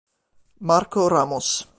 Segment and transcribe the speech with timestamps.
[0.65, 1.69] Marco Ramos